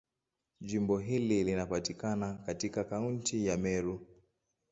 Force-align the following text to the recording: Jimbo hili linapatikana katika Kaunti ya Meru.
Jimbo 0.61 0.97
hili 0.97 1.43
linapatikana 1.43 2.33
katika 2.33 2.83
Kaunti 2.83 3.45
ya 3.45 3.57
Meru. 3.57 4.07